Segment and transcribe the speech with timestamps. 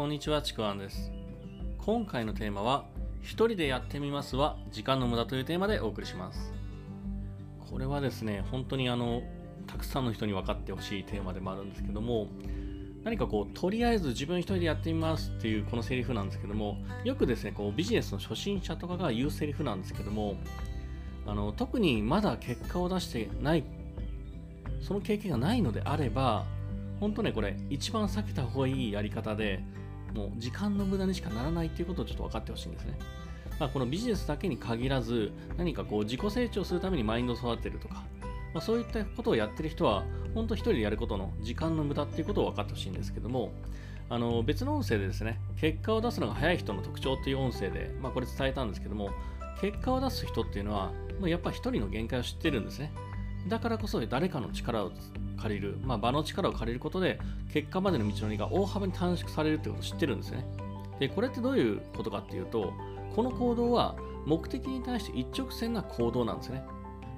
[0.00, 1.12] こんにちは、ちくわんです。
[1.76, 2.86] 今回のテーマは、
[3.20, 6.54] 一人でやってみますは時間の無駄というテーマでお送りします。
[7.70, 9.22] これはですね、本当にあの、
[9.66, 12.28] たくさんの人に分かってほしいテーマでもあるんですけども、
[13.04, 20.36] 何かこう、とりあえず自分一人でやってみますっていうこのセリフなんですけども、よくですね、こうビジネスの初心者とかが言うセリフなんですけども、
[21.26, 23.64] あの特にまだ結果を出してない、
[24.80, 26.46] その経験がないのであれば、
[27.00, 29.62] 本当ね、これ、一番避けた方がいいやり方で、
[30.14, 32.98] もう時間の無駄にしかならないっていうことをちょっと分かってほしいんですね。
[33.58, 38.02] まあ、このビジネスだけに限らず、何かこう自己成長するためにマインドを育てるとか、
[38.54, 43.52] まあ、そういったことをやってる人は、本当一人でやることの時間の無駄っていうことを分かってほしいんですけども、
[44.08, 49.10] あの別の音声でですね、結果を出すのが早い人の特徴っていう音声で、まあ、これ伝えたんですけども、
[49.60, 52.92] 結果を出す人っていうのは、まあ、やっぱ一人の限界を知ってるんですね。
[53.48, 54.92] だからこそ誰かの力を
[55.40, 57.18] 借りる、まあ、場の力を借りることで
[57.52, 60.44] 結果までの道のりが大幅に短縮されるってことを知ってるんですね。
[60.98, 62.74] でこれってどういうことかっていうと
[63.14, 63.96] この行動は
[64.26, 66.62] 目的に対して一直線な行動なんですね。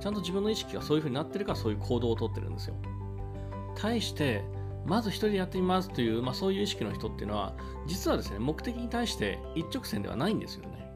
[0.00, 2.74] ちゃんと自分の意識がそういう風になってるからそういう行動をとってるんですよ。
[3.76, 4.42] 対して
[4.86, 7.54] まず一人でやってみますという、まあ、そういう意識の人っていうのは
[7.86, 10.94] 実はですね目的に対して一直線ではないんですよね。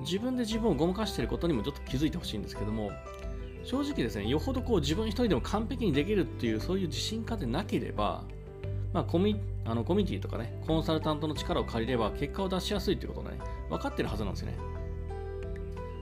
[0.00, 2.90] 自分で自分をごまかしていることにもちょっと気づいてほしいんですけども
[3.64, 8.24] 正直ですね、よほどこう自分一人でも完璧にできるっていう、そういう自信家でなければ、
[8.92, 13.38] まあ、コミあのコミュニティとかね、コンサルタントの力を借りれば結果を出しやすいっていうことね、
[13.70, 14.58] 分かってるはずなんですよね。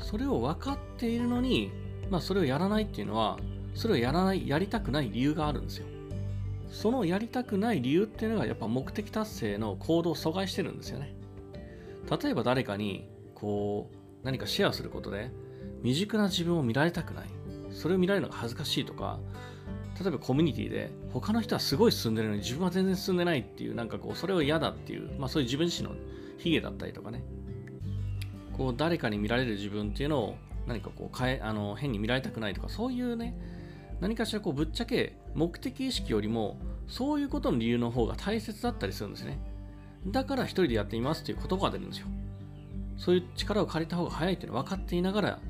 [0.00, 1.70] それを分かっているのに、
[2.10, 3.38] まあ、それをやらないっていうのは、
[3.74, 5.86] それをやらない、やりたくない理由があるんですよ。
[6.70, 11.14] そのやりたくない理由っていうのが、やっぱ目的達成の行動を阻害してるんですよね。
[12.22, 15.30] 例えば誰かに、こう、何かシェアすることで、
[15.82, 17.28] 未熟な自分を見られたくない。
[17.74, 19.18] それを見られるのが恥ずかしいとか、
[20.00, 25.94] 例えばコミュニティで他の人はすごい進んでるのに自分は全然進んでないっていう、なんかこう、それを嫌だっていう、まあそういう自分自身の
[26.38, 27.22] 卑下だったりとかね、
[28.56, 30.36] こう、誰かに見られる自分っていうのを
[30.66, 33.36] 何かこう変え、あの、変に見られたくないとか、そういうね、
[34.00, 36.58] 何かしらこう、ぶっちゃけ目的意識よりも、
[36.88, 39.38] そういうことの理由の方が大切だったりするんですね。
[40.06, 42.06] だから一人でやってみますっていう言葉が出るんですよ。
[42.96, 45.40] そういう力を借りた方が早いっていうの分かっていながら、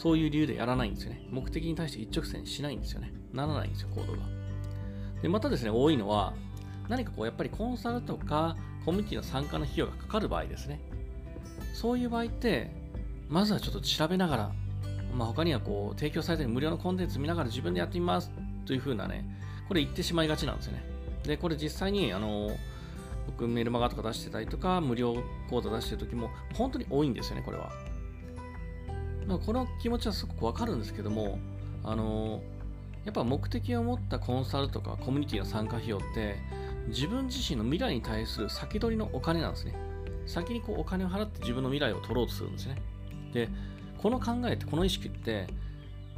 [0.00, 1.20] そういう理由でやらないんですよね。
[1.30, 3.12] 目的に対して一直線しないんですよね。
[3.34, 4.20] ならないんですよ、行動が。
[5.20, 6.32] で、またですね、多いのは、
[6.88, 8.56] 何かこう、やっぱりコンサルとか、
[8.86, 10.80] コミュニティの参加の費用がかかる場合ですね。
[11.74, 12.70] そういう場合って、
[13.28, 14.52] まずはちょっと調べながら、
[15.14, 18.30] まあ、他にはこう、提供されている無料のコンテンツ見ながら自分でやってみます
[18.64, 19.26] というふうなね、
[19.68, 20.82] これ言ってしまいがちなんですよね。
[21.24, 22.52] で、これ実際に、あの、
[23.26, 27.89] 僕メルマガとか出してたりとか、無料講座出してる時も、本当に多いんですよね、これは。
[29.30, 31.38] まあ、この気持ちはすごくわかるんですけども、
[31.84, 32.42] あの
[33.04, 36.36] やっぱ目的を持ったコンサルとかコミュニティの参加費用って
[36.88, 39.74] 自分自身の未来に対する先取りのお金なんですね。
[40.26, 42.82] 先にこうお金を払って自分の未来を取ろうとするんですね。
[43.32, 43.48] で、
[43.98, 45.46] この考えってこの意識って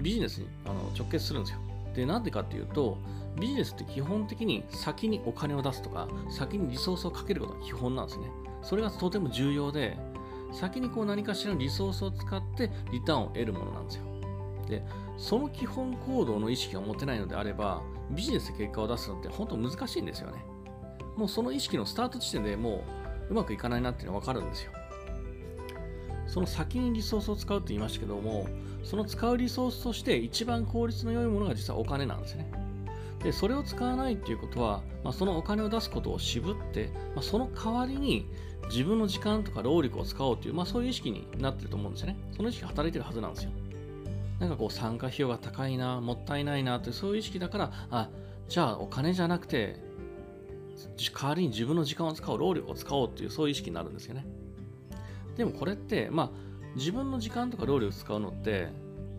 [0.00, 1.60] ビジネスにあの直結するんですよ。
[1.94, 2.96] で、なんでかっていうと、
[3.38, 8.24] ビジネスって基本的に先にお金を出すとか、先にリソースをかけることが基本なんですね。
[8.62, 9.98] それがとても重要で、
[10.52, 14.04] 先にこう何かしらのリソースを使ってリターンを得るものなんですよ。
[14.68, 14.84] で、
[15.16, 20.44] その基本行動の意識が持てないのであれば、ビジネスで結果を出すのって本当難しいんですよね。
[21.16, 22.84] もうその意識のスタート地点でも
[23.28, 24.72] ううまくいかないなっていうのは分かるんですよ。
[26.26, 28.46] その先にリソースを使うって言いましたけども、
[28.82, 32.50] その使うリソースとして一番効率の良いものが実はお金なんですね。
[33.22, 38.26] で、それを使わないっていうことは、まあ、そのお金を出すことを渋って、まあ、その代わりに
[38.68, 42.16] 自分の時間とか労力を使おうという、まあ、そういう意識になってると思うんですよね。
[42.36, 43.50] その意識が働いてるはずなんですよ。
[44.40, 48.08] なんかこう参加費用が高いな、もったいないなというそういう意識だから、あ、
[48.48, 49.76] じゃあお金じゃなくて、
[50.98, 54.26] 代わりに自分の時間を使おう、労力を使おうっていうそういう意識になるんですよね。
[55.36, 56.30] でもこれって、まあ、
[56.74, 58.68] 自分の時間とか労力を使うのって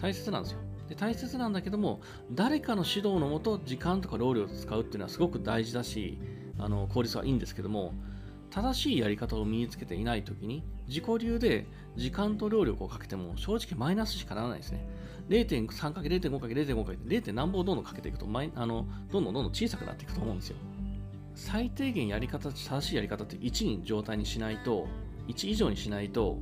[0.00, 0.60] 大切なんですよ。
[0.90, 2.00] で大切なんだけども、
[2.32, 6.18] 誰かの指導のもと時間とか労力を使うっていうのはすごく大事だし、
[6.58, 7.94] あの効率はいいんですけども、
[8.50, 14.84] 正しいやり方を身につけていないときに、自己流で時間と労力をかけても正直マイナスしかならないですね。
[15.28, 17.32] 0.3かけ0.5かけ0.5かけ 0.
[17.32, 20.56] 何本どんどんかけていくとマイあの、どんどんどんどん小さくなっていくと思うんですよ。
[21.36, 24.88] 最低限やり方、正しいやり方って1に状態にしないと、
[25.28, 26.40] 1以上にしないと、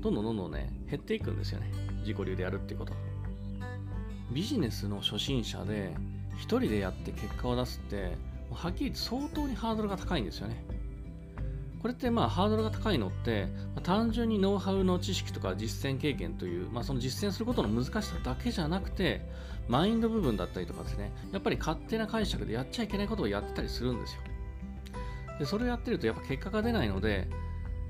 [0.00, 1.70] どんどんどんどんね、減っていくんですよね。
[2.00, 3.07] 自己流でやるっていうこと。
[4.30, 5.94] ビジネスの初心者で、
[6.36, 8.16] 1人でやって結果を出すって、
[8.50, 10.64] はっきり言って相当にハードルが高いんですよね。
[11.80, 19.22] これってまあハードルが高いのって、まあ、単純にノウハウの知識とか実践経験という、まあ、その実践することの難しさだけじゃなくて、
[19.68, 24.22] マインド部分だったりとかですね、やっぱり勝手な解釈でやっちゃいけないことをやってたりするんですよ。
[25.38, 27.28] でそれをやってるとやっぱ結果が出ないので、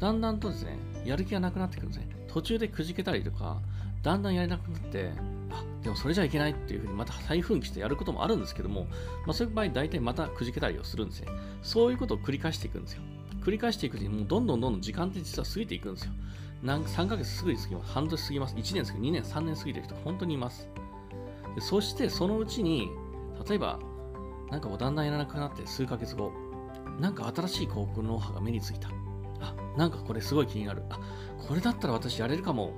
[0.01, 2.09] だんだんとですね、やる気がなくなってくるんですね。
[2.29, 3.61] 途中でくじけたりとか、
[4.03, 5.11] だんだんやれなくなって、
[5.51, 8.85] あでもそれじゃいけないっていうふうにまた再奮起してやることもあるんですけども、
[9.27, 11.29] まあ、そういう場合大体またくじけたりをするんですね。
[11.63, 13.03] そういうことを繰り返していくんですよ。
[13.43, 16.13] 繰り返していくうちにもうどんどんどんどん時間って実は過ぎていくんですよ。
[16.63, 17.93] なん3ヶ月すぐに過ぎます。
[17.93, 18.57] 半年過ぎます。
[18.57, 20.69] 1年過ぎ、2年、3年過ぎてる人本当にいます。
[21.55, 22.91] でそしてそのうちに、
[23.49, 23.79] 例えば、
[24.51, 26.33] なんかもうだんだんやらなくなって数ヶ月後、
[27.01, 28.89] なんか新しい広告のノウハが目についた。
[29.41, 30.83] あ、なんかこれすごい気になる。
[30.91, 30.99] あ、
[31.47, 32.73] これだったら私やれるかも。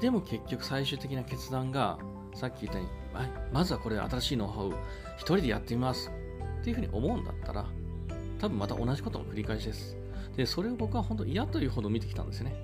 [0.00, 1.98] でも結局最終的な決断が、
[2.34, 4.70] さっき言ったように、まずはこれ新しいノウハウ、
[5.16, 6.10] 一人でやってみます。
[6.60, 7.64] っていうふうに思うんだったら、
[8.40, 9.96] 多分また同じことの繰り返しです。
[10.36, 12.54] で、それを僕は本当嫌というほど見てきたんですね。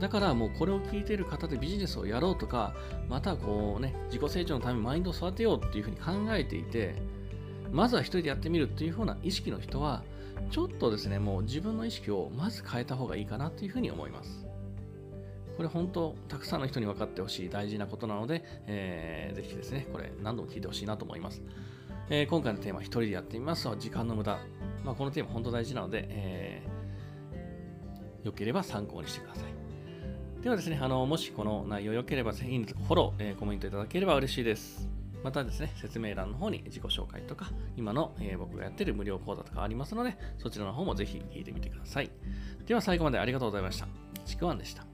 [0.00, 2.74] だからもうこれを聞いている方でビジネスをやろうとか、
[3.08, 6.94] またこうね、自己成長のためにマインドを育てようっていうふうに考えていて、
[7.72, 10.02] まずは一人でやってみるっていうふうな意識の人は、
[10.50, 14.46] ちょっとですね、もう自分の意識をまず変えた方がいいかなというふうに思います。
[15.56, 21.42] これ本当、たくさんの人に分かってほしい大事なことなので、えー、ぜひですね、これ何度も聞いてほしいなと思います。
[22.10, 24.38] えー、今回のテーマ、一人でやってみますは時間の無駄。
[24.84, 29.44] まあ、このテーマ本当大事なので、えー、よければ参考にしてください。
[30.42, 34.88] ではですね、あのもしこの内容良ければ、ぜひフォロー、えー、コメントいただければ嬉しいです。
[35.22, 42.10] またですね、説明欄の方に自己紹介とか、今の、えー、僕がやってる無料講座とかありますので、そちらの方もぜひ聞いてみてください。
[42.66, 43.88] では最後までありがとうございました。
[44.26, 44.84] ちくわんでした。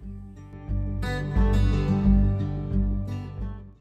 [1.11, 1.50] thank you